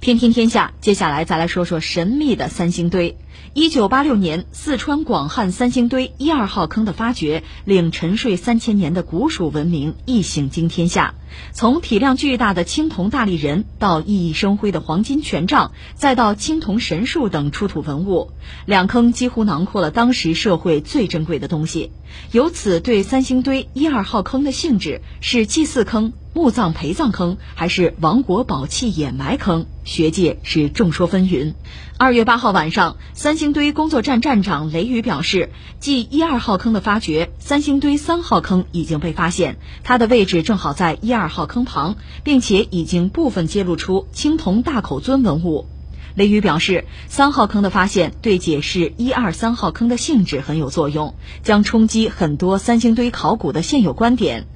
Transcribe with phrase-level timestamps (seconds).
[0.00, 3.16] 天天天下，接下来再来说说神秘的三星堆。
[3.52, 11.14] 一九八六年，四川广汉三星堆一二号坑的发掘，令沉睡三千年的古蜀文明一醒惊天下。
[11.52, 18.30] 从体量巨大的青铜大立人，到熠熠生辉的黄金权杖，再到青铜神树等出土文物，
[18.66, 21.92] 两坑几乎囊括了当时社会最珍贵的东西。
[22.32, 26.12] 由此，对三星堆一二号坑的性质是祭祀坑。
[26.34, 29.66] 墓葬陪葬坑还是王国宝器掩埋坑？
[29.82, 31.54] 学界是众说纷纭。
[31.98, 45.66] 二月八号晚上，三星堆工作站站长雷雨表示，继一二号坑的发掘，三星堆三号坑已经被发现，它的位置正好在一二二号坑旁，并且已经部分揭露出青铜大口尊文物。
[46.14, 54.46] 雷雨表示，三号坑的发现对解释一二三号坑的性质很有作用，将冲击很多三星堆考古的现有观点。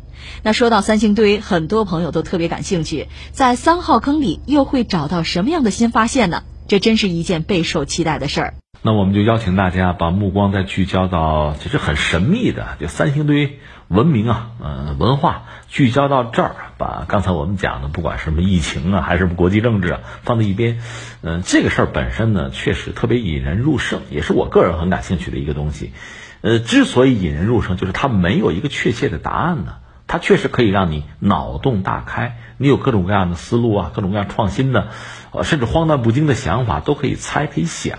[0.43, 6.43] 那说到三星堆，很多朋友都特别感兴趣，在三号坑里又会找到什么样的新发现呢？
[6.69, 8.55] 这真是一件备受期待的事儿。
[8.85, 13.59] 那我们就邀请大家把目光再聚焦到其实很神秘的就三星堆
[13.93, 20.81] 文明啊，嗯，文化聚焦到这儿，把刚才我们讲的不管什么疫情啊，还是国际政治啊，放在一边，
[21.21, 25.93] 嗯，这个事儿本身呢，确实特别引人入胜，也是我个人很感兴趣的一个东西。
[26.41, 29.75] 呃，之所以引人入胜，就是它没有一个确切的答案呢。
[30.07, 34.89] 它确实可以让你脑洞大开，你有各种各样的思路啊，各种各样创新的，
[35.33, 37.99] 呃，甚至荒诞不经的想法都可以猜，可以想，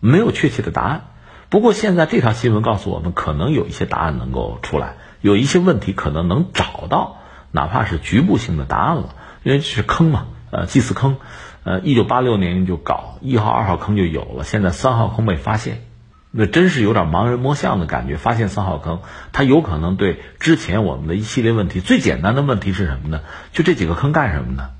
[0.00, 1.02] 没有确切的答案。
[1.48, 7.18] 不过现在这条新闻告诉我们，可能有一些答案能够出来，有一些问题可能能找到，
[7.50, 9.14] 哪怕是局部性的答案了。
[9.42, 11.16] 因为是坑嘛，呃，祭祀坑，
[11.64, 15.84] 呃，一九八六年就搞一号、二号坑就有了，现在三号坑被发现。
[16.30, 18.16] 那真是有点盲人摸象的感觉。
[18.16, 19.00] 发现三号坑，
[19.32, 23.22] 它有可能对之前我们的一系列问题，最简单的问题是什么呢？
[23.52, 24.70] 就这几个坑干什么呢？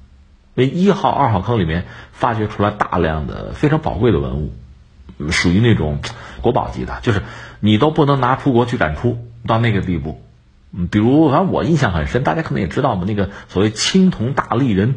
[0.54, 4.52] 那一号、二号坑里面发掘出来大量的非常宝贵的文物，
[5.30, 6.00] 属于那种
[6.42, 7.22] 国宝级的，就是
[7.60, 10.20] 你都不能拿出国去展出到那个地步。
[10.90, 14.94] 比如反正我印象很深，大家可能也知道嘛，那个所谓青铜大立人，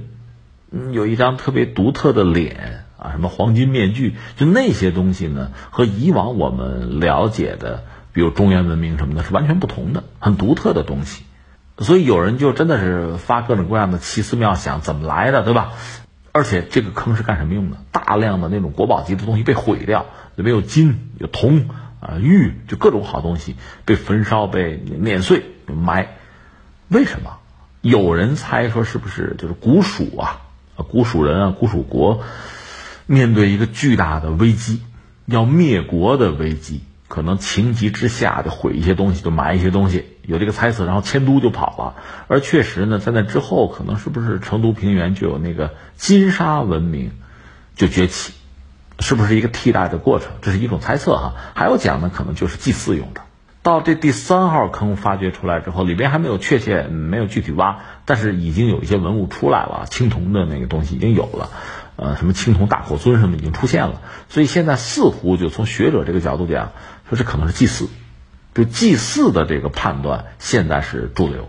[0.71, 2.85] 嗯，有一张特别独特的脸。
[3.01, 7.83] 啊，什么黄金面具，就那些东西呢，和以往我们了解的，
[8.13, 11.23] 比如中原文明什么的，是完全不同的，很独特的东西。
[11.79, 15.71] 所以有人就真的是发各种各样的奇思妙想，怎么来的，对吧？
[16.31, 17.77] 而且这个坑是干什么用的？
[17.91, 20.05] 大量的那种国宝级的东西被毁掉，
[20.35, 21.69] 里面有金、有铜
[22.01, 26.17] 啊、玉，就各种好东西被焚烧、被碾碎、埋。
[26.89, 27.38] 为什么？
[27.79, 30.41] 有人猜说是不是就是古蜀啊，
[30.75, 32.23] 古蜀人啊，古蜀国。
[33.07, 34.81] 面对一个巨大的危机，
[35.25, 41.95] 要灭国的危机，可能情急之下就毁一些东西，就埋一些东西，有这个猜测，然后迁都就跑了。
[42.28, 47.12] 而确实呢，在那之后，可能是不是成都平原就有那个金沙文明
[47.75, 48.33] 就崛起，
[49.01, 50.31] 是不是一个替代的过程？
[50.41, 51.34] 这是一种猜测哈。
[51.53, 53.22] 还有讲呢，可能就是祭祀用的。
[53.63, 61.50] 到这第三号坑发掘出来之后，里边还没有确切，没有具体挖，但是已经有一些文物出来了，青铜的那个东西已经有了。
[61.97, 66.72] 呃，什么青铜大口尊什么已经出现了，所以现在似乎就从学者这个角度讲，
[67.07, 67.89] 说这可能是祭祀，
[68.56, 71.47] 就祭祀的这个判断现在是主流，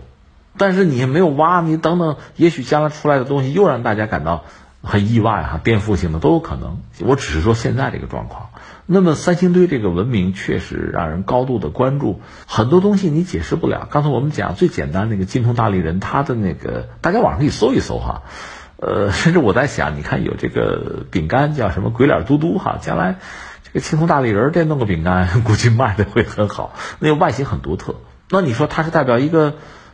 [0.55, 4.43] 但是你没有挖，你等等，也许将来出来的东西又让大家感到
[4.83, 6.79] 很意外哈，颠覆性的都有可能。
[6.99, 8.49] 我只是说现在这个状况。
[8.85, 13.87] 那么三星堆这个文明确实让人高度的关注，很多东西你解释不了。
[13.89, 18.23] 刚才我们讲最简单那个金铜大力人，他的那个大家网上可以搜一搜哈。
[18.75, 23.19] 呃，甚至我在想，你看有这个饼干叫什么“鬼脸嘟嘟”哈，将来
[23.63, 26.75] 这个青铜大力人再弄个饼干， 估计卖的会很好。
[26.99, 27.95] 那个外形很独特，
[28.29, 29.53] 那你说他是代表一个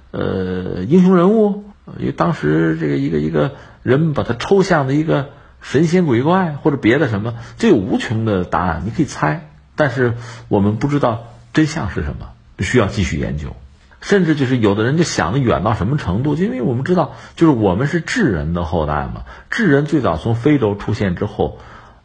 [0.09, 1.65] 呃英雄人物？
[1.97, 3.51] 因为当时这个一个一个
[3.89, 10.13] 人们把它抽象的一个神仙鬼怪或者别的什么，这有无穷的答案，你可以猜，但是
[10.47, 11.23] 我们不知道
[11.53, 12.29] 真相是什么，
[12.59, 13.55] 需要继续研究。
[13.99, 16.35] 甚至就是有的人就想的远到什么程度？
[16.35, 19.23] 因为我们知道，就是我们是智人的后代嘛。
[19.49, 21.57] 智人最早从非洲出现之后，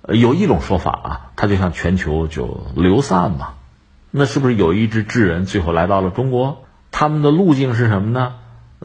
[0.09, 3.55] 有一种说法啊，他就向全球就流散嘛。
[4.11, 6.65] 那是不是有一支智人最后来到了中国？
[6.91, 8.37] 他们的路径是什么呢？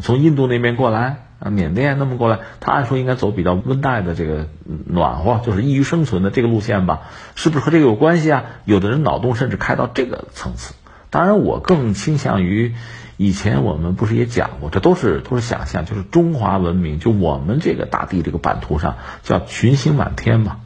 [0.01, 4.47] 从印度那边过来啊，缅甸那么过来，他按说应该走比较温带的这个
[4.85, 7.01] 暖和，就是易于生存的这个路线吧？
[7.35, 8.43] 是不是和这个有关系啊？
[8.65, 10.75] 有的人脑洞甚至开到这个层次。
[11.09, 12.75] 当然，我更倾向于
[13.17, 20.57] 以前我们不是也讲过，这都是都是想象，就是中华文明，就我们这个大地这个版图上叫群星满天嘛，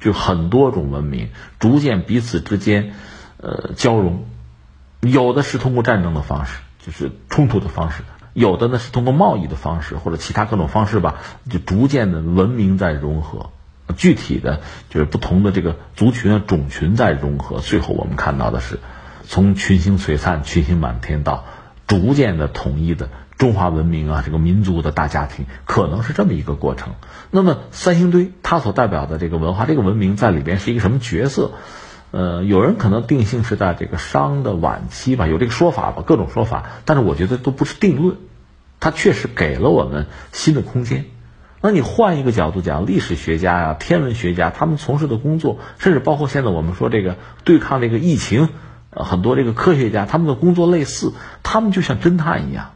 [0.00, 1.28] 就很多种文明
[1.58, 2.92] 逐渐彼此之间
[3.36, 4.24] 呃交融，
[5.00, 11.16] 有的是通过战争的方式，就是冲突的方式，有的呢是通过贸易的方式或者其他各种方式吧，
[11.48, 13.50] 就逐渐的文明在融合。
[13.96, 18.78] 具体的就是不同的这个族群啊种群在融合，最后我们看到的是，
[19.24, 21.44] 从群星璀璨、群星满天到
[21.88, 26.94] 逐渐的统一的中华文明啊这个民族的大家庭，可能是这么一个过程。
[27.32, 31.50] 那么三星堆它所代表的这个文化、这个文明在里边是一个什么角色？
[32.10, 38.16] 呃，有人可能定性是在这个商的晚期吧，有这个说法吧，各种说法，但是我觉得都不是定论。
[38.80, 41.04] 它确实给了我们新的空间。
[41.60, 48.48] 那你换一个角度讲，历史学家呀、天文学家，他们从事的工作，甚至包括现在我们说这个对抗这个疫情，
[48.88, 51.12] 呃，很多这个科学家他们的工作类似，
[51.42, 52.70] 他们就像侦探一样，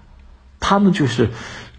[0.60, 1.30] 他们就是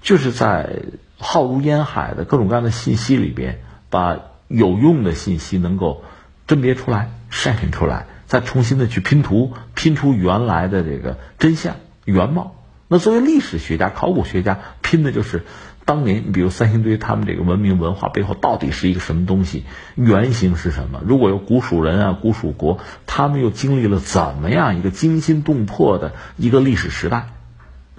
[0.01, 0.81] 就是在
[1.19, 3.61] 浩如烟海的各种各样的信息里边，
[3.91, 4.17] 把
[4.47, 6.03] 有用的信息能够
[6.47, 7.11] 甄别出来。
[7.31, 11.75] 筛选出来，再重新的去拼图，拼出原来的这个真相
[12.05, 12.55] 原貌。
[12.87, 15.43] 那作为历史学家、考古学家，拼的就是
[15.83, 19.65] 当年，比如三星堆，他们这个文明文化背后到底是一个什么东西，
[19.95, 21.01] 原型是什么？
[21.05, 27.27] 如果有古蜀人啊、古蜀国，他们又经历了怎么样一个惊心动魄的一个历史时代？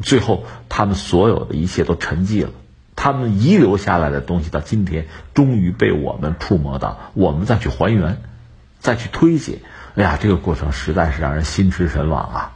[0.00, 2.52] 最后，他们所有的一切都沉寂了，
[2.94, 8.16] 他们遗留下来的东西到今天终于被我们触摸到，我们再去还原。
[8.80, 9.60] 再去推解，
[9.96, 12.52] 哎呀，这个过程实在是让人心驰神往啊！